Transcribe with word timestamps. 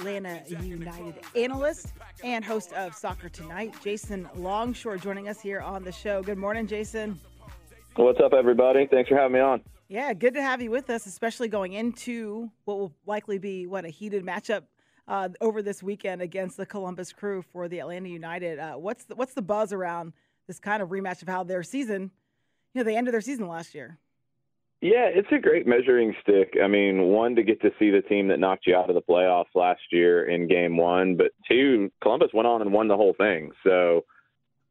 Atlanta 0.00 0.42
United 0.62 1.14
analyst 1.36 1.88
and 2.24 2.42
host 2.42 2.72
of 2.72 2.94
Soccer 2.94 3.28
Tonight, 3.28 3.74
Jason 3.84 4.26
Longshore, 4.34 4.96
joining 4.96 5.28
us 5.28 5.42
here 5.42 5.60
on 5.60 5.84
the 5.84 5.92
show. 5.92 6.22
Good 6.22 6.38
morning, 6.38 6.66
Jason. 6.66 7.20
What's 7.96 8.18
up, 8.18 8.32
everybody? 8.32 8.86
Thanks 8.86 9.10
for 9.10 9.16
having 9.16 9.34
me 9.34 9.40
on. 9.40 9.60
Yeah, 9.88 10.14
good 10.14 10.32
to 10.34 10.42
have 10.42 10.62
you 10.62 10.70
with 10.70 10.88
us, 10.88 11.04
especially 11.04 11.48
going 11.48 11.74
into 11.74 12.50
what 12.64 12.78
will 12.78 12.94
likely 13.04 13.36
be 13.36 13.66
what 13.66 13.84
a 13.84 13.90
heated 13.90 14.24
matchup 14.24 14.62
uh, 15.06 15.28
over 15.42 15.60
this 15.60 15.82
weekend 15.82 16.22
against 16.22 16.56
the 16.56 16.64
Columbus 16.64 17.12
Crew 17.12 17.42
for 17.42 17.68
the 17.68 17.80
Atlanta 17.80 18.08
United. 18.08 18.58
Uh, 18.58 18.76
what's 18.76 19.04
the, 19.04 19.14
what's 19.16 19.34
the 19.34 19.42
buzz 19.42 19.70
around 19.70 20.14
this 20.46 20.58
kind 20.58 20.82
of 20.82 20.88
rematch 20.88 21.20
of 21.20 21.28
how 21.28 21.44
their 21.44 21.62
season, 21.62 22.10
you 22.72 22.80
know, 22.80 22.84
they 22.84 22.96
ended 22.96 23.12
their 23.12 23.20
season 23.20 23.46
last 23.48 23.74
year? 23.74 23.98
Yeah, 24.80 25.08
it's 25.12 25.28
a 25.30 25.38
great 25.38 25.66
measuring 25.66 26.14
stick. 26.22 26.56
I 26.62 26.66
mean, 26.66 27.08
one 27.08 27.34
to 27.36 27.42
get 27.42 27.60
to 27.60 27.70
see 27.78 27.90
the 27.90 28.00
team 28.00 28.28
that 28.28 28.38
knocked 28.38 28.66
you 28.66 28.74
out 28.74 28.88
of 28.88 28.94
the 28.94 29.02
playoffs 29.02 29.54
last 29.54 29.82
year 29.92 30.30
in 30.30 30.48
game 30.48 30.78
one, 30.78 31.16
but 31.16 31.32
two, 31.46 31.90
Columbus 32.02 32.30
went 32.32 32.46
on 32.46 32.62
and 32.62 32.72
won 32.72 32.88
the 32.88 32.96
whole 32.96 33.14
thing. 33.18 33.50
So 33.62 34.06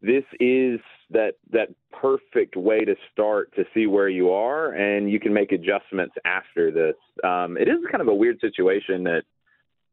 this 0.01 0.23
is 0.39 0.79
that 1.11 1.33
that 1.51 1.69
perfect 1.91 2.55
way 2.55 2.85
to 2.85 2.95
start 3.11 3.53
to 3.55 3.65
see 3.73 3.85
where 3.85 4.09
you 4.09 4.31
are, 4.31 4.73
and 4.73 5.11
you 5.11 5.19
can 5.19 5.33
make 5.33 5.51
adjustments 5.51 6.15
after 6.25 6.71
this. 6.71 6.95
Um, 7.23 7.55
it 7.57 7.67
is 7.67 7.77
kind 7.91 8.01
of 8.01 8.07
a 8.07 8.15
weird 8.15 8.39
situation 8.39 9.03
that 9.03 9.23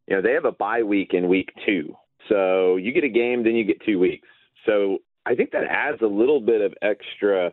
you 0.07 0.17
know 0.17 0.23
they 0.23 0.33
have 0.33 0.47
a 0.47 0.53
bye 0.53 0.83
week 0.83 1.13
in 1.13 1.29
week 1.29 1.51
two, 1.67 1.95
so 2.31 2.77
you 2.77 2.93
get 2.93 3.05
a 3.05 3.09
game, 3.09 3.45
then 3.45 3.55
you 3.55 3.65
get 3.65 3.85
two 3.85 3.99
weeks. 3.99 4.29
So 4.65 4.99
I 5.27 5.35
think 5.35 5.51
that 5.51 5.65
adds 5.65 6.01
a 6.01 6.07
little 6.07 6.41
bit 6.41 6.63
of 6.63 6.73
extra 6.81 7.53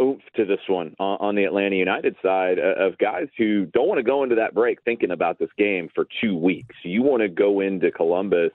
oomph 0.00 0.22
to 0.36 0.44
this 0.44 0.60
one 0.68 0.94
on, 0.98 1.18
on 1.20 1.34
the 1.34 1.44
Atlanta 1.44 1.76
United 1.76 2.16
side 2.22 2.58
uh, 2.58 2.84
of 2.84 2.98
guys 2.98 3.28
who 3.38 3.66
don't 3.66 3.88
want 3.88 3.98
to 3.98 4.02
go 4.02 4.22
into 4.22 4.36
that 4.36 4.54
break 4.54 4.82
thinking 4.82 5.10
about 5.10 5.38
this 5.38 5.50
game 5.56 5.88
for 5.94 6.06
two 6.20 6.36
weeks. 6.36 6.74
You 6.82 7.02
want 7.02 7.22
to 7.22 7.28
go 7.28 7.60
into 7.60 7.90
Columbus 7.90 8.52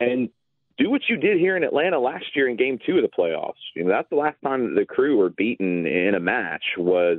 and 0.00 0.28
do 0.76 0.90
what 0.90 1.02
you 1.08 1.16
did 1.16 1.38
here 1.38 1.56
in 1.56 1.64
Atlanta 1.64 1.98
last 1.98 2.24
year 2.34 2.48
in 2.48 2.56
Game 2.56 2.78
Two 2.84 2.96
of 2.96 3.02
the 3.02 3.08
playoffs. 3.08 3.54
You 3.74 3.84
know 3.84 3.90
that's 3.90 4.10
the 4.10 4.16
last 4.16 4.36
time 4.44 4.74
the 4.74 4.84
Crew 4.84 5.16
were 5.16 5.30
beaten 5.30 5.86
in 5.86 6.14
a 6.14 6.20
match 6.20 6.64
was 6.76 7.18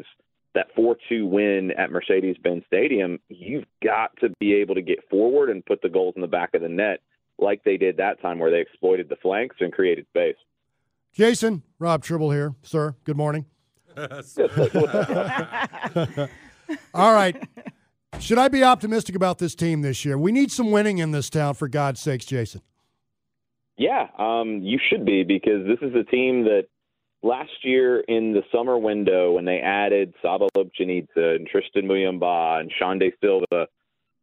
that 0.55 0.67
four-two 0.75 1.27
win 1.27 1.71
at 1.77 1.91
Mercedes-Benz 1.91 2.63
Stadium. 2.65 3.19
You've 3.29 3.67
got 3.83 4.17
to 4.21 4.29
be 4.39 4.55
able 4.55 4.75
to 4.75 4.81
get 4.81 5.07
forward 5.09 5.49
and 5.49 5.65
put 5.65 5.81
the 5.81 5.89
goals 5.89 6.13
in 6.15 6.21
the 6.21 6.27
back 6.27 6.55
of 6.55 6.61
the 6.61 6.69
net 6.69 7.01
like 7.37 7.63
they 7.63 7.77
did 7.77 7.97
that 7.97 8.19
time, 8.21 8.39
where 8.39 8.49
they 8.49 8.59
exploited 8.59 9.09
the 9.09 9.15
flanks 9.17 9.57
and 9.59 9.71
created 9.71 10.07
space. 10.09 10.35
Jason, 11.11 11.63
Robb 11.79 12.03
Tribble 12.03 12.31
here, 12.31 12.55
sir. 12.61 12.95
Good 13.03 13.17
morning. 13.17 13.45
All 16.93 17.13
right. 17.13 17.35
Should 18.19 18.37
I 18.37 18.47
be 18.47 18.63
optimistic 18.63 19.15
about 19.15 19.39
this 19.39 19.55
team 19.55 19.81
this 19.81 20.05
year? 20.05 20.17
We 20.17 20.31
need 20.31 20.51
some 20.51 20.71
winning 20.71 20.99
in 20.99 21.11
this 21.11 21.29
town, 21.29 21.53
for 21.55 21.67
God's 21.67 21.99
sakes, 21.99 22.25
Jason. 22.25 22.61
Yeah, 23.77 24.07
um, 24.17 24.61
you 24.61 24.79
should 24.89 25.05
be 25.05 25.23
because 25.23 25.65
this 25.65 25.79
is 25.81 25.95
a 25.95 26.03
team 26.03 26.43
that 26.43 26.67
last 27.23 27.63
year 27.63 28.01
in 28.01 28.33
the 28.33 28.43
summer 28.51 28.77
window 28.77 29.31
when 29.31 29.45
they 29.45 29.59
added 29.59 30.13
Saba 30.21 30.47
Lobjanidze 30.55 31.07
and 31.15 31.47
Tristan 31.47 31.87
Muyumba 31.87 32.59
and 32.59 32.71
Xande 32.81 33.11
Silva, 33.21 33.67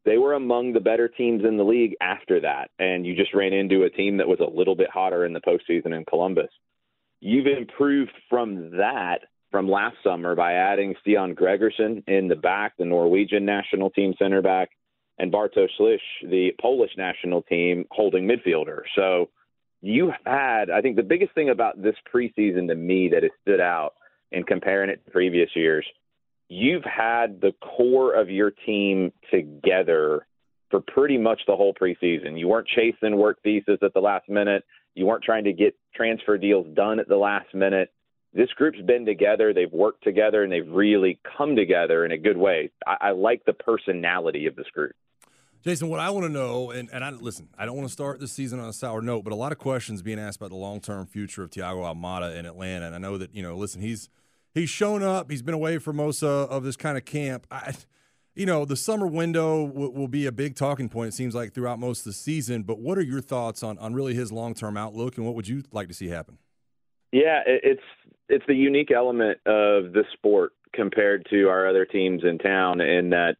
they 0.05 0.19
were 0.19 0.35
among 0.35 0.73
the 0.73 0.81
better 0.81 1.09
teams 1.09 1.43
in 1.45 1.57
the 1.57 1.65
league 1.65 1.97
after 2.01 2.41
that. 2.41 2.71
And 2.79 3.07
you 3.07 3.17
just 3.17 3.35
ran 3.35 3.53
into 3.53 3.85
a 3.85 3.91
team 3.91 4.19
that 4.19 4.29
was 4.29 4.41
a 4.41 4.57
little 4.57 4.77
bit 4.77 4.91
hotter 4.91 5.25
in 5.25 5.33
the 5.33 5.41
postseason 5.41 5.97
in 5.97 6.05
Columbus. 6.05 6.51
You've 7.21 7.47
improved 7.47 8.13
from 8.29 8.73
that 8.77 9.21
from 9.51 9.69
last 9.69 9.97
summer 10.05 10.35
by 10.35 10.55
adding 10.55 10.95
Stian 11.05 11.35
Gregersen 11.35 12.03
in 12.07 12.29
the 12.29 12.37
back, 12.37 12.75
the 12.79 12.85
Norwegian 12.85 13.45
national 13.45 13.91
team 13.91 14.15
center 14.19 14.43
back, 14.43 14.71
and 15.19 15.33
Bartosz 15.33 15.69
Slisz, 15.79 15.99
the 16.23 16.51
Polish 16.61 16.91
national 16.97 17.43
team 17.43 17.87
holding 17.91 18.29
midfielder. 18.29 18.81
So 18.95 19.31
you 19.81 20.13
had, 20.25 20.69
I 20.71 20.83
think 20.83 20.97
the 20.97 21.03
biggest 21.03 21.33
thing 21.35 21.49
about 21.49 21.81
this 21.81 21.95
preseason 22.13 22.69
to 22.69 22.75
me 22.75 23.09
that 23.13 23.23
has 23.23 23.33
stood 23.43 23.61
out 23.61 23.95
in 24.33 24.43
comparing 24.43 24.91
it 24.91 25.05
to 25.05 25.11
previous 25.11 25.49
years, 25.55 25.87
you've 26.49 26.85
had 26.85 27.41
the 27.41 27.53
core 27.63 28.13
of 28.15 28.31
your 28.31 28.51
team 28.51 29.13
together 29.31 30.27
for 30.71 30.81
pretty 30.81 31.19
much 31.19 31.41
the 31.47 31.57
whole 31.57 31.75
preseason. 31.75 32.39
You 32.39 32.49
weren't 32.49 32.69
chasing 32.69 33.17
work 33.17 33.39
visas 33.43 33.79
at 33.83 33.95
the 33.95 34.01
last 34.01 34.29
minute. 34.29 34.65
You 34.95 35.07
weren't 35.07 35.25
trying 35.25 35.45
to 35.45 35.53
get 35.53 35.77
transfer 35.95 36.39
deals 36.39 36.67
done 36.75 36.99
at 36.99 37.09
the 37.09 37.17
last 37.17 37.55
minute. 37.55 37.93
This 38.33 38.49
group's 38.57 38.81
been 38.87 39.07
together. 39.07 39.55
They've 39.55 39.73
worked 39.73 40.05
together 40.05 40.43
and 40.43 40.53
they've 40.53 40.69
really 40.69 41.19
come 41.37 41.57
together 41.57 42.05
in 42.05 42.13
a 42.13 42.19
good 42.19 42.37
way. 42.37 42.71
I, 42.87 42.97
I 43.01 43.11
like 43.13 43.45
the 43.47 43.53
personality 43.53 44.47
of 44.47 44.57
this 44.57 44.67
group. 44.75 44.93
Jason, 45.63 45.89
what 45.89 46.01
I 46.01 46.11
want 46.11 46.27
to 46.27 46.33
know, 46.33 46.71
and, 46.71 46.89
and 46.93 47.03
I 47.03 47.11
listen, 47.11 47.49
I 47.59 47.67
don't 47.67 47.77
want 47.77 47.89
to 47.89 47.93
start 47.93 48.21
this 48.21 48.33
season 48.33 48.61
on 48.61 48.69
a 48.69 48.73
sour 48.73 49.03
note, 49.03 49.25
but 49.25 49.33
a 49.33 49.37
lot 49.37 49.53
of 49.53 49.59
questions 49.59 50.01
being 50.01 50.19
asked 50.19 50.37
about 50.37 50.51
the 50.51 50.57
long 50.57 50.81
term 50.81 51.07
future 51.07 51.43
of 51.43 51.51
Thiago 51.51 51.83
Almada 51.83 52.37
in 52.37 52.47
Atlanta. 52.47 52.87
And 52.87 52.95
I 52.95 52.99
know 52.99 53.19
that, 53.19 53.35
you 53.35 53.43
know, 53.43 53.57
listen, 53.57 53.81
he's 53.81 54.09
he's 54.55 54.71
shown 54.71 55.03
up, 55.03 55.31
he's 55.31 55.43
been 55.43 55.55
away 55.55 55.79
for 55.79 55.93
most 55.93 56.23
uh, 56.23 56.45
of 56.45 56.63
this 56.63 56.77
kind 56.77 56.97
of 56.97 57.05
camp. 57.05 57.47
I, 57.51 57.75
you 58.37 58.47
know, 58.47 58.65
the 58.65 58.77
summer 58.77 59.07
window 59.07 59.67
w- 59.67 59.91
will 59.91 60.09
be 60.09 60.27
a 60.27 60.33
big 60.33 60.55
talking 60.55 60.89
point, 60.89 61.09
it 61.09 61.15
seems 61.15 61.35
like, 61.35 61.55
throughout 61.55 61.79
most 61.79 62.01
of 62.01 62.05
the 62.05 62.13
season. 62.13 62.63
But 62.63 62.79
what 62.79 62.99
are 62.99 63.03
your 63.03 63.23
thoughts 63.23 63.63
on, 63.63 63.79
on 63.79 63.95
really 63.95 64.15
his 64.15 64.31
long 64.31 64.55
term 64.55 64.77
outlook 64.77 65.17
and 65.17 65.27
what 65.27 65.35
would 65.35 65.49
you 65.49 65.65
like 65.73 65.89
to 65.89 65.95
see 65.95 66.09
happen? 66.09 66.39
Yeah, 67.13 67.43
it's 67.47 67.83
it's 68.29 68.45
the 68.47 68.55
unique 68.55 68.91
element 68.91 69.39
of 69.47 69.93
the 69.93 70.05
sport 70.13 70.53
compared 70.75 71.27
to 71.31 71.49
our 71.49 71.67
other 71.67 71.87
teams 71.87 72.23
in 72.25 72.39
town 72.39 72.81
in 72.81 73.11
that 73.11 73.37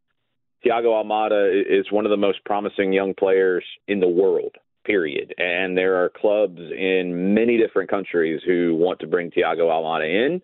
Thiago 0.65 0.87
Almada 0.87 1.51
is 1.53 1.91
one 1.93 2.07
of 2.07 2.11
the 2.11 2.17
most 2.17 2.45
promising 2.45 2.93
young 2.93 3.13
players 3.15 3.65
in 3.87 4.01
the 4.01 4.09
world, 4.09 4.55
period. 4.85 5.35
And 5.37 5.77
there 5.77 6.03
are 6.03 6.09
clubs 6.09 6.59
in 6.59 7.35
many 7.35 7.59
different 7.59 7.91
countries 7.91 8.41
who 8.47 8.75
want 8.77 9.01
to 9.01 9.07
bring 9.07 9.31
Thiago 9.31 9.69
Almada 9.69 10.07
in. 10.27 10.43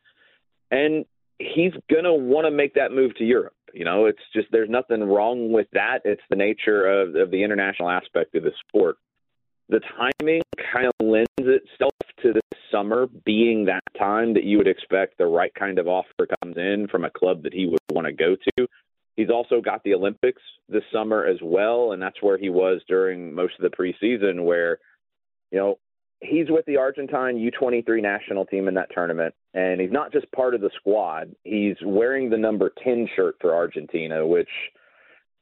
And 0.70 1.06
he's 1.38 1.72
going 1.90 2.04
to 2.04 2.12
want 2.12 2.46
to 2.46 2.50
make 2.50 2.74
that 2.74 2.92
move 2.92 3.14
to 3.16 3.24
Europe. 3.24 3.54
You 3.72 3.84
know, 3.84 4.06
it's 4.06 4.22
just 4.34 4.49
there's 4.53 4.71
nothing 4.71 5.03
wrong 5.03 5.53
with 5.53 5.69
that. 5.72 6.00
It's 6.05 6.22
the 6.31 6.37
nature 6.37 6.87
of, 6.87 7.15
of 7.15 7.31
the 7.31 7.43
international 7.43 7.91
aspect 7.91 8.34
of 8.34 8.43
the 8.44 8.53
sport. 8.66 8.97
The 9.69 9.81
timing 9.81 10.43
kind 10.72 10.87
of 10.87 10.93
lends 11.00 11.28
itself 11.38 11.94
to 12.22 12.32
this 12.32 12.61
summer 12.71 13.06
being 13.25 13.66
that 13.66 13.82
time 13.99 14.34
that 14.34 14.44
you 14.44 14.59
would 14.59 14.69
expect 14.69 15.19
the 15.19 15.27
right 15.27 15.55
kind 15.55 15.78
of 15.78 15.88
offer 15.88 16.27
comes 16.43 16.56
in 16.56 16.88
from 16.91 17.05
a 17.05 17.11
club 17.11 17.43
that 17.44 17.55
he 17.55 17.66
would 17.66 17.81
want 17.91 18.06
to 18.06 18.12
go 18.12 18.37
to. 18.59 18.66
He's 19.16 19.31
also 19.31 19.61
got 19.61 19.82
the 19.84 19.94
Olympics 19.94 20.43
this 20.69 20.82
summer 20.93 21.25
as 21.25 21.38
well, 21.43 21.93
and 21.93 22.03
that's 22.03 22.22
where 22.22 22.38
he 22.38 22.49
was 22.49 22.81
during 22.88 23.34
most 23.34 23.55
of 23.59 23.71
the 23.71 23.77
preseason, 23.77 24.44
where, 24.44 24.78
you 25.50 25.59
know, 25.59 25.78
he's 26.22 26.47
with 26.49 26.65
the 26.66 26.77
Argentine 26.77 27.37
U23 27.37 28.00
national 28.00 28.47
team 28.47 28.69
in 28.69 28.75
that 28.75 28.91
tournament, 28.94 29.34
and 29.55 29.81
he's 29.81 29.91
not 29.91 30.12
just 30.12 30.31
part 30.33 30.55
of 30.55 30.60
the 30.60 30.71
squad. 30.77 31.34
He's 31.44 31.77
wearing 31.84 32.31
the 32.31 32.38
number 32.38 32.72
10 32.83 33.09
shirt 33.15 33.37
for 33.41 33.55
Argentina, 33.55 34.27
which 34.27 34.49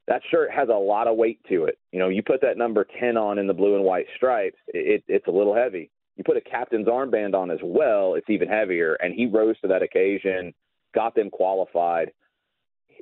that 0.09 0.23
shirt 0.31 0.51
has 0.51 0.69
a 0.69 0.73
lot 0.73 1.07
of 1.07 1.17
weight 1.17 1.41
to 1.49 1.65
it. 1.67 1.79
You 1.93 1.99
know, 1.99 2.09
you 2.09 2.23
put 2.23 2.41
that 2.41 2.57
number 2.57 2.87
10 2.99 3.17
on 3.17 3.39
in 3.39 3.47
the 3.47 3.55
blue 3.55 3.77
and 3.77 3.85
white 3.85 4.07
stripes, 4.17 4.57
it, 4.69 5.05
it's 5.07 5.27
a 5.29 5.33
little 5.33 5.55
heavy. 5.55 5.91
You 6.17 6.25
put 6.25 6.37
a 6.37 6.41
captain's 6.41 6.89
armband 6.89 7.35
on 7.35 7.51
as 7.51 7.61
well, 7.63 8.15
it's 8.15 8.29
even 8.29 8.49
heavier. 8.49 8.95
And 8.95 9.15
he 9.15 9.27
rose 9.27 9.59
to 9.61 9.69
that 9.69 9.83
occasion, 9.83 10.53
got 10.95 11.15
them 11.15 11.31
qualified. 11.31 12.13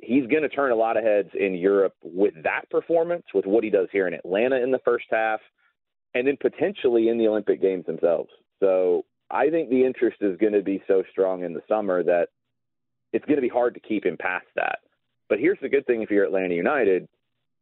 He's 0.01 0.27
going 0.27 0.43
to 0.43 0.49
turn 0.49 0.71
a 0.71 0.75
lot 0.75 0.95
of 0.95 1.03
heads 1.03 1.29
in 1.33 1.55
Europe 1.55 1.95
with 2.03 2.33
that 2.43 2.69
performance, 2.69 3.25
with 3.33 3.45
what 3.45 3.63
he 3.63 3.69
does 3.69 3.87
here 3.91 4.07
in 4.07 4.13
Atlanta 4.13 4.55
in 4.57 4.71
the 4.71 4.79
first 4.85 5.05
half 5.09 5.41
and 6.13 6.27
then 6.27 6.37
potentially 6.39 7.09
in 7.09 7.17
the 7.17 7.27
Olympic 7.27 7.61
Games 7.61 7.85
themselves. 7.85 8.29
So 8.59 9.05
I 9.29 9.49
think 9.49 9.69
the 9.69 9.85
interest 9.85 10.17
is 10.21 10.37
going 10.37 10.53
to 10.53 10.61
be 10.61 10.81
so 10.87 11.03
strong 11.11 11.43
in 11.43 11.53
the 11.53 11.61
summer 11.67 12.03
that 12.03 12.29
it's 13.13 13.25
going 13.25 13.37
to 13.37 13.41
be 13.41 13.49
hard 13.49 13.73
to 13.75 13.79
keep 13.79 14.05
him 14.05 14.17
past 14.17 14.47
that. 14.55 14.79
But 15.27 15.39
here's 15.39 15.59
the 15.61 15.69
good 15.69 15.85
thing 15.85 16.01
if 16.01 16.09
you're 16.09 16.25
Atlanta 16.25 16.55
United, 16.55 17.07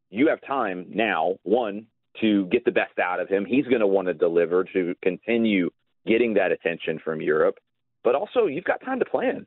you 0.10 0.30
have 0.30 0.40
time 0.48 0.88
now, 0.90 1.36
one, 1.44 1.88
to 2.22 2.46
get 2.48 2.66
the 2.66 2.72
best 2.72 2.98
out 3.00 3.20
of 3.20 3.28
him. 3.28 3.46
He's 3.46 3.66
going 3.66 3.82
to 3.82 3.88
want 3.88 4.08
to 4.08 4.14
deliver 4.14 4.64
to 4.74 4.96
continue 5.04 5.70
getting 6.06 6.36
that 6.36 6.52
attention 6.52 7.00
from 7.04 7.22
Europe. 7.22 7.58
But 8.04 8.16
also, 8.16 8.46
you've 8.46 8.64
got 8.64 8.82
time 8.82 9.00
to 9.00 9.06
plan 9.06 9.46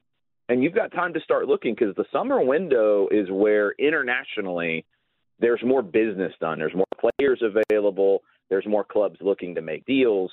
and 0.50 0.62
you've 0.62 0.74
got 0.74 0.92
time 0.92 1.14
to 1.14 1.20
start 1.20 1.46
looking 1.46 1.74
because 1.74 1.94
the 1.94 2.04
summer 2.12 2.44
window 2.44 3.08
is 3.10 3.30
where 3.30 3.72
internationally 3.78 4.84
there's 5.38 5.62
more 5.64 5.80
business 5.80 6.32
done, 6.40 6.58
there's 6.58 6.74
more 6.74 7.12
players 7.18 7.42
available 7.42 8.22
there's 8.50 8.66
more 8.66 8.84
clubs 8.84 9.16
looking 9.20 9.54
to 9.54 9.62
make 9.62 9.86
deals. 9.86 10.30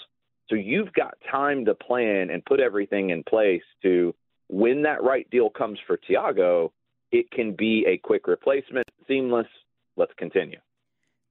So 0.50 0.56
you've 0.56 0.92
got 0.94 1.18
time 1.32 1.66
to 1.66 1.76
plan 1.76 2.30
and 2.30 2.44
put 2.44 2.60
everything 2.60 3.12
in 3.12 3.24
place 3.24 3.64
to 3.84 4.14
when 4.48 4.84
that 4.84 5.04
right 5.04 5.30
deal 5.30 5.50
comes 5.50 5.78
for 5.86 6.00
Thiago, 6.10 6.72
it 7.12 7.30
can 7.32 7.54
be 7.54 7.86
a 7.88 7.98
quick 7.98 8.28
replacement, 8.28 8.88
seamless. 9.08 9.48
Let's 9.96 10.14
continue. 10.18 10.60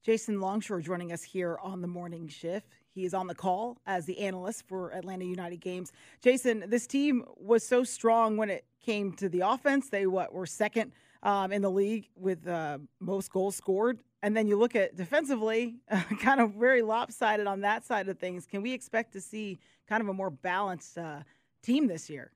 Jason 0.03 0.41
Longshore 0.41 0.81
joining 0.81 1.13
us 1.13 1.23
here 1.23 1.59
on 1.63 1.81
the 1.81 1.89
morning 1.89 2.29
shift. 2.29 2.77
He 2.97 3.05
is 3.05 3.15
on 3.15 3.29
the 3.29 3.35
call 3.35 3.79
as 3.87 4.07
the 4.07 4.19
analyst 4.19 4.67
for 4.67 4.91
Atlanta 4.91 5.25
United 5.25 5.61
games. 5.61 5.93
Jason, 6.21 6.65
this 6.67 6.89
team 6.89 7.25
was 7.37 7.65
so 7.65 7.85
strong 7.85 8.37
when 8.37 8.51
it 8.51 8.65
came 8.85 9.13
to 9.13 9.29
the 9.29 9.41
offense. 9.41 9.89
They 9.89 10.07
what 10.07 10.33
were 10.33 10.47
second 10.47 10.93
um, 11.23 11.53
in 11.53 11.63
the 11.63 11.71
league 11.71 12.09
with 12.17 12.49
uh, 12.49 12.79
most 12.99 13.31
goals 13.31 13.55
scored 13.55 14.01
and 14.23 14.37
then 14.37 14.49
you 14.49 14.57
look 14.57 14.75
at 14.75 14.97
defensively, 14.97 15.77
uh, 15.89 16.03
kind 16.21 16.41
of 16.41 16.55
very 16.55 16.83
lopsided 16.83 17.47
on 17.47 17.61
that 17.61 17.85
side 17.85 18.09
of 18.09 18.19
things. 18.19 18.45
Can 18.45 18.61
we 18.61 18.73
expect 18.73 19.13
to 19.13 19.21
see 19.21 19.59
kind 19.89 20.03
of 20.03 20.09
a 20.09 20.13
more 20.13 20.31
balanced 20.31 20.99
uh, 20.99 21.21
team 21.63 21.87
this 21.87 22.11
year? 22.11 22.33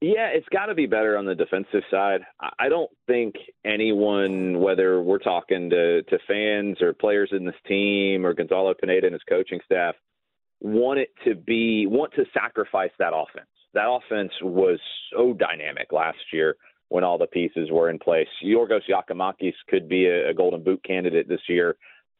Yeah, 0.00 0.28
it's 0.28 0.48
got 0.50 0.66
to 0.66 0.74
be 0.74 0.86
better 0.86 1.18
on 1.18 1.24
the 1.24 1.34
defensive 1.34 1.82
side. 1.90 2.20
I 2.58 2.68
don't 2.68 2.90
think 3.08 3.34
anyone, 3.64 4.60
whether 4.60 5.02
we're 5.02 5.18
talking 5.18 5.70
to, 5.70 6.02
to 6.04 6.18
fans 6.28 6.80
or 6.80 6.92
players 6.92 7.30
in 7.32 7.44
this 7.44 7.56
team 7.66 8.24
or 8.24 8.32
Gonzalo 8.32 8.74
Pineda 8.74 9.06
and 9.08 9.12
his 9.12 9.22
coaching 9.28 9.58
staff, 9.64 9.96
want 10.60 11.00
it 11.00 11.10
to 11.24 11.34
be 11.34 11.86
want 11.88 12.12
to 12.14 12.24
sacrifice 12.32 12.92
that 13.00 13.12
offense. 13.12 13.48
That 13.74 13.88
offense 13.88 14.32
was 14.40 14.78
so 15.12 15.32
dynamic 15.32 15.92
last 15.92 16.18
year 16.32 16.56
when 16.88 17.02
all 17.02 17.18
the 17.18 17.26
pieces 17.26 17.68
were 17.70 17.90
in 17.90 17.98
place. 17.98 18.28
Yorgos 18.44 18.82
Giakoumakis 18.88 19.54
could 19.68 19.88
be 19.88 20.06
a, 20.06 20.30
a 20.30 20.34
Golden 20.34 20.62
Boot 20.62 20.82
candidate 20.84 21.28
this 21.28 21.42
year. 21.48 21.76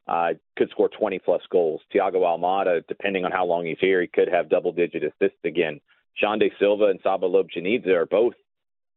Uh, 0.08 0.30
could 0.56 0.70
score 0.70 0.88
20 0.88 1.18
plus 1.20 1.42
goals. 1.50 1.80
Thiago 1.94 2.22
Almada, 2.22 2.82
depending 2.88 3.24
on 3.24 3.30
how 3.30 3.44
long 3.44 3.66
he's 3.66 3.76
here, 3.80 4.00
he 4.00 4.08
could 4.08 4.28
have 4.28 4.48
double 4.48 4.72
digit 4.72 5.04
assists 5.04 5.38
again. 5.44 5.80
Xande 6.22 6.50
Silva 6.58 6.86
and 6.86 7.00
Saba 7.02 7.28
Lobjanidze 7.28 7.88
are 7.88 8.06
both, 8.06 8.34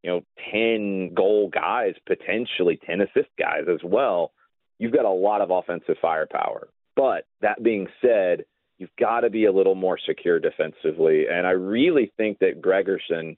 you 0.04 0.10
know, 0.10 0.22
10 0.52 1.14
goal 1.14 1.50
guys, 1.50 1.94
potentially 2.06 2.80
10 2.86 3.02
assist 3.02 3.30
guys 3.38 3.66
as 3.72 3.80
well. 3.84 4.32
You've 4.80 4.94
got 4.94 5.06
a 5.06 5.10
lot 5.10 5.42
of 5.42 5.52
offensive 5.52 5.98
firepower. 6.02 6.68
But 6.96 7.26
that 7.42 7.64
being 7.64 7.88
said, 8.02 8.46
you've 8.78 8.96
got 9.00 9.22
to 9.22 9.30
be 9.30 9.46
a 9.46 9.52
little 9.52 9.76
more 9.76 10.00
secure 10.06 10.40
defensively. 10.40 11.26
And 11.32 11.46
I 11.46 11.52
really 11.52 12.12
think 12.18 12.40
that 12.40 12.62
Gregersen 12.62 13.38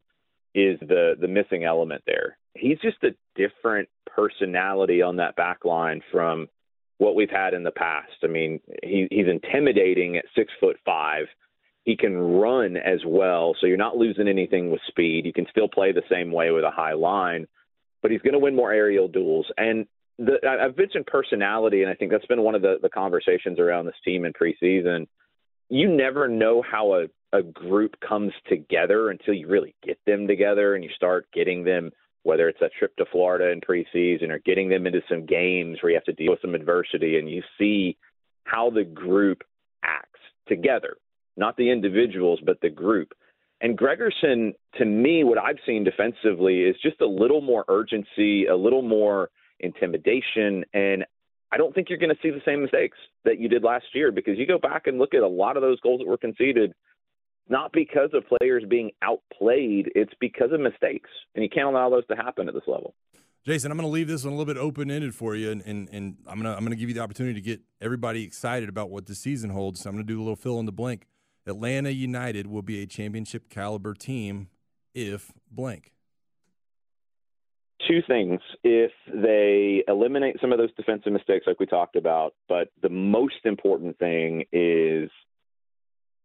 is 0.56 0.80
the 0.80 1.16
the 1.20 1.28
missing 1.28 1.64
element 1.64 2.04
there. 2.06 2.38
He's 2.54 2.80
just 2.80 3.04
a 3.04 3.16
different 3.36 3.90
personality 4.06 5.02
on 5.02 5.18
that 5.18 5.36
back 5.36 5.66
line 5.66 6.02
from 6.12 6.48
what 6.98 7.16
we've 7.16 7.30
had 7.30 7.54
in 7.54 7.64
the 7.64 7.72
past. 7.72 8.14
I 8.24 8.28
mean, 8.28 8.60
he, 8.84 9.08
he's 9.10 9.28
intimidating 9.28 10.18
at 10.18 10.26
six 10.36 10.54
foot 10.60 10.78
five. 10.86 11.26
He 11.84 11.98
can 11.98 12.16
run 12.18 12.78
as 12.78 13.00
well, 13.06 13.56
so 13.60 13.68
you're 13.68 13.78
not 13.78 13.98
losing 13.98 14.28
anything 14.28 14.72
with 14.72 14.82
speed. 14.88 15.26
You 15.26 15.34
can 15.34 15.48
still 15.50 15.68
play 15.68 15.92
the 15.92 16.04
same 16.10 16.32
way 16.32 16.52
with 16.52 16.64
a 16.64 16.72
high 16.72 16.94
line, 16.94 17.48
but 18.02 18.12
he's 18.12 18.22
going 18.22 18.34
to 18.34 18.40
win 18.40 18.56
more 18.56 18.72
aerial 18.72 19.08
duels. 19.08 19.48
And 19.58 19.86
the, 20.18 20.38
I've 20.48 20.78
mentioned 20.78 21.08
personality, 21.08 21.82
and 21.82 21.92
I 21.92 21.96
think 21.96 22.12
that's 22.12 22.26
been 22.26 22.42
one 22.42 22.56
of 22.56 22.62
the, 22.62 22.78
the 22.82 22.90
conversations 22.90 23.60
around 23.60 23.86
this 23.86 23.96
team 24.06 24.26
in 24.26 24.34
preseason 24.34 25.08
you 25.70 25.90
never 25.90 26.28
know 26.28 26.62
how 26.62 26.94
a, 26.94 27.38
a 27.38 27.42
group 27.42 27.96
comes 28.08 28.32
together 28.48 29.10
until 29.10 29.34
you 29.34 29.48
really 29.48 29.74
get 29.84 29.98
them 30.06 30.28
together 30.28 30.76
and 30.76 30.84
you 30.84 30.90
start 30.96 31.28
getting 31.34 31.64
them 31.64 31.92
whether 32.22 32.48
it's 32.48 32.62
a 32.62 32.70
trip 32.80 32.96
to 32.96 33.06
Florida 33.12 33.50
in 33.50 33.60
preseason 33.60 34.30
or 34.30 34.40
getting 34.40 34.70
them 34.70 34.88
into 34.88 35.02
some 35.10 35.26
games 35.26 35.80
where 35.82 35.92
you 35.92 35.98
have 35.98 36.06
to 36.06 36.14
deal 36.14 36.32
with 36.32 36.42
some 36.42 36.56
adversity 36.56 37.18
and 37.18 37.30
you 37.30 37.42
see 37.58 37.98
how 38.46 38.70
the 38.70 38.86
group 38.86 39.44
acts 39.84 40.22
together, 40.48 40.96
not 41.38 41.58
the 41.58 41.72
individuals, 41.72 42.40
but 42.46 42.60
the 42.62 42.70
group. 42.70 43.14
And 43.62 43.78
Gregersen, 43.78 44.54
to 44.78 44.86
me, 44.86 45.24
what 45.24 45.38
I've 45.38 45.58
seen 45.66 45.84
defensively 45.84 46.64
is 46.64 46.76
just 46.84 47.00
a 47.02 47.08
little 47.08 47.42
more 47.42 47.64
urgency, 47.70 48.48
a 48.48 48.56
little 48.56 48.82
more 48.82 49.30
intimidation, 49.60 50.66
and 50.74 51.06
I 51.54 51.58
don't 51.58 51.74
think 51.74 51.90
you're 51.90 52.00
going 52.00 52.14
to 52.14 52.22
see 52.22 52.32
the 52.32 52.42
same 52.46 52.64
mistakes 52.64 52.98
that 53.26 53.40
you 53.40 53.48
did 53.48 53.64
last 53.64 53.86
year 53.94 54.12
because 54.12 54.40
you 54.40 54.48
go 54.48 54.58
back 54.58 54.88
and 54.88 54.98
look 54.98 55.14
at 55.14 55.22
a 55.22 55.28
lot 55.28 55.56
of 55.56 55.62
those 55.62 55.80
goals 55.82 56.00
that 56.00 56.08
were 56.08 56.18
conceded, 56.18 56.74
not 57.48 57.72
because 57.72 58.10
of 58.14 58.24
players 58.28 58.64
being 58.68 58.90
outplayed, 59.04 59.92
it's 59.94 60.14
because 60.20 60.52
of 60.52 60.60
mistakes. 60.60 61.10
And 61.36 61.44
you 61.44 61.50
can't 61.50 61.68
allow 61.68 61.92
those 61.92 62.08
to 62.08 62.16
happen 62.16 62.48
at 62.48 62.56
this 62.56 62.64
level. 62.66 62.96
Jason, 63.46 63.72
I'm 63.72 63.78
going 63.78 63.88
to 63.88 63.92
leave 63.92 64.08
this 64.08 64.24
one 64.24 64.34
a 64.34 64.36
little 64.36 64.52
bit 64.52 64.60
open 64.60 64.90
ended 64.90 65.14
for 65.14 65.36
you, 65.36 65.52
and, 65.52 65.62
and, 65.66 65.90
and 65.92 66.16
I'm 66.26 66.42
going 66.42 66.52
to 66.52 66.58
I'm 66.58 66.64
going 66.64 66.72
to 66.72 66.76
give 66.78 66.90
you 66.90 66.96
the 66.96 67.02
opportunity 67.02 67.36
to 67.36 67.46
get 67.46 67.62
everybody 67.80 68.24
excited 68.24 68.68
about 68.68 68.90
what 68.90 69.06
the 69.06 69.14
season 69.14 69.50
holds. 69.50 69.82
So 69.82 69.90
I'm 69.90 69.96
going 69.96 70.08
to 70.08 70.12
do 70.12 70.20
a 70.20 70.24
little 70.24 70.38
fill 70.38 70.60
in 70.60 70.66
the 70.66 70.72
blank. 70.72 71.06
Atlanta 71.46 71.90
United 71.90 72.48
will 72.48 72.62
be 72.62 72.82
a 72.82 72.86
championship 72.86 73.50
caliber 73.50 73.94
team 73.94 74.50
if 74.94 75.32
blank. 75.52 75.92
Two 77.88 78.02
things. 78.08 78.40
If 78.64 78.92
they 79.14 79.84
eliminate 79.88 80.38
some 80.40 80.54
of 80.54 80.58
those 80.58 80.74
defensive 80.78 81.12
mistakes 81.12 81.46
like 81.46 81.60
we 81.60 81.66
talked 81.66 81.96
about 81.96 82.34
but 82.48 82.70
the 82.82 82.90
most 82.90 83.46
important 83.46 83.98
thing 84.00 84.46
is 84.52 85.10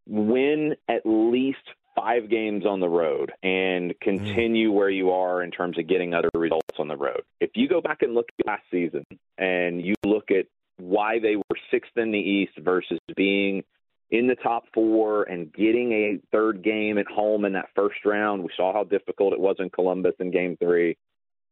win 0.06 0.74
at 0.88 1.02
least 1.04 1.58
five 1.94 2.30
games 2.30 2.64
on 2.64 2.80
the 2.80 2.88
road 2.88 3.32
and 3.42 3.92
continue 4.00 4.70
where 4.70 4.88
you 4.88 5.10
are 5.10 5.42
in 5.42 5.50
terms 5.50 5.78
of 5.78 5.88
getting 5.88 6.14
other 6.14 6.30
results 6.34 6.76
on 6.78 6.88
the 6.88 6.96
road. 6.96 7.22
If 7.40 7.50
you 7.54 7.68
go 7.68 7.80
back 7.80 8.02
and 8.02 8.14
look 8.14 8.26
at 8.38 8.46
last 8.46 8.62
season 8.70 9.04
and 9.36 9.84
you 9.84 9.94
look 10.04 10.30
at 10.30 10.46
why 10.76 11.18
they 11.18 11.36
were 11.36 11.58
sixth 11.72 11.96
in 11.96 12.12
the 12.12 12.18
east 12.18 12.52
versus 12.58 12.98
being 13.16 13.64
in 14.10 14.26
the 14.26 14.36
top 14.36 14.64
four 14.72 15.24
and 15.24 15.52
getting 15.52 15.92
a 15.92 16.18
third 16.32 16.62
game 16.62 16.98
at 16.98 17.06
home 17.06 17.44
in 17.44 17.52
that 17.52 17.68
first 17.74 18.04
round. 18.04 18.42
We 18.42 18.50
saw 18.56 18.72
how 18.72 18.84
difficult 18.84 19.32
it 19.32 19.40
was 19.40 19.56
in 19.58 19.70
Columbus 19.70 20.14
in 20.18 20.30
game 20.30 20.56
three 20.56 20.96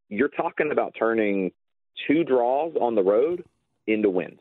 you're 0.08 0.29
talking 0.29 0.70
about 0.73 0.94
turning 0.99 1.53
two 2.06 2.25
draws 2.25 2.75
on 2.81 2.94
the 2.94 3.03
road 3.03 3.44
into 3.87 4.11
wins. 4.11 4.41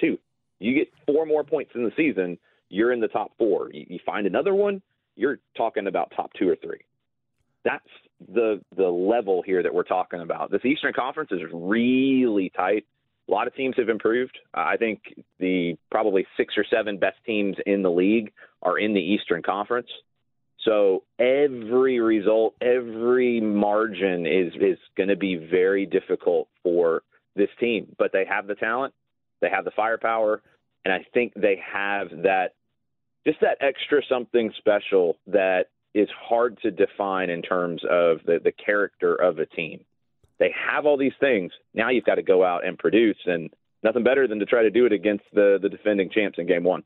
Two. 0.00 0.18
You 0.58 0.74
get 0.74 0.88
four 1.06 1.26
more 1.26 1.44
points 1.44 1.72
in 1.74 1.84
the 1.84 1.92
season, 1.96 2.38
you're 2.68 2.92
in 2.92 3.00
the 3.00 3.08
top 3.08 3.32
four. 3.38 3.70
You, 3.72 3.98
find 4.04 4.26
another 4.26 4.54
one, 4.54 4.82
you're 5.14 5.38
talking 5.56 5.86
about 5.86 6.12
top 6.16 6.32
two 6.38 6.48
or 6.48 6.56
three. 6.56 6.80
That's 7.64 7.84
the 8.32 8.62
the 8.76 8.88
level 8.88 9.42
here 9.42 9.62
that 9.62 9.74
we're 9.74 9.82
talking 9.82 10.20
about. 10.20 10.50
This 10.50 10.64
Eastern 10.64 10.92
Conference 10.94 11.30
is 11.32 11.40
really 11.52 12.50
tight. 12.56 12.86
A 13.28 13.32
lot 13.32 13.46
of 13.46 13.54
teams 13.54 13.74
have 13.76 13.88
improved. 13.88 14.38
Uh, 14.56 14.60
I 14.60 14.76
think 14.76 15.00
the 15.38 15.76
probably 15.90 16.26
six 16.36 16.54
or 16.56 16.64
seven 16.64 16.98
best 16.98 17.18
teams 17.26 17.56
in 17.66 17.82
the 17.82 17.90
league 17.90 18.32
are 18.62 18.78
in 18.78 18.94
the 18.94 19.00
Eastern 19.00 19.42
Conference. 19.42 19.88
So 20.64 21.04
every 21.18 22.00
result, 22.00 22.54
every 22.60 23.40
margin 23.40 24.26
is 24.26 24.52
is 24.54 24.78
going 24.96 25.08
to 25.08 25.16
be 25.16 25.36
very 25.36 25.86
difficult 25.86 26.48
for 26.62 27.02
this 27.34 27.50
team. 27.60 27.94
But 27.98 28.12
they 28.12 28.24
have 28.24 28.46
the 28.46 28.54
talent, 28.54 28.94
they 29.40 29.50
have 29.50 29.64
the 29.64 29.70
firepower, 29.70 30.42
and 30.84 30.92
I 30.92 31.06
think 31.14 31.34
they 31.34 31.60
have 31.72 32.08
that 32.22 32.54
just 33.26 33.40
that 33.40 33.58
extra 33.60 34.02
something 34.08 34.52
special 34.56 35.16
that 35.26 35.66
is 35.94 36.08
hard 36.16 36.58
to 36.62 36.70
define 36.70 37.30
in 37.30 37.42
terms 37.42 37.82
of 37.90 38.18
the, 38.26 38.38
the 38.42 38.52
character 38.52 39.14
of 39.14 39.38
a 39.38 39.46
team. 39.46 39.84
They 40.38 40.54
have 40.70 40.86
all 40.86 40.96
these 40.96 41.14
things. 41.18 41.52
Now 41.74 41.90
you've 41.90 42.04
got 42.04 42.16
to 42.16 42.22
go 42.22 42.44
out 42.44 42.66
and 42.66 42.78
produce, 42.78 43.18
and 43.26 43.50
nothing 43.82 44.04
better 44.04 44.28
than 44.28 44.38
to 44.38 44.46
try 44.46 44.62
to 44.62 44.70
do 44.70 44.86
it 44.86 44.92
against 44.92 45.24
the 45.32 45.58
the 45.60 45.68
defending 45.68 46.10
champs 46.10 46.38
in 46.38 46.46
game 46.46 46.64
one. 46.64 46.82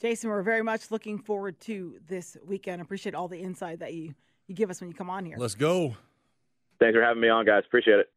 Jason, 0.00 0.28
we're 0.28 0.42
very 0.42 0.62
much 0.62 0.90
looking 0.90 1.18
forward 1.18 1.58
to 1.60 1.94
this 2.08 2.36
weekend. 2.44 2.82
Appreciate 2.82 3.14
all 3.14 3.28
the 3.28 3.38
insight 3.38 3.78
that 3.78 3.94
you, 3.94 4.14
you 4.46 4.54
give 4.54 4.68
us 4.68 4.80
when 4.80 4.90
you 4.90 4.94
come 4.94 5.08
on 5.08 5.24
here. 5.24 5.36
Let's 5.38 5.54
go. 5.54 5.96
Thanks 6.78 6.94
for 6.94 7.02
having 7.02 7.22
me 7.22 7.28
on, 7.28 7.46
guys. 7.46 7.62
Appreciate 7.66 8.00
it. 8.00 8.10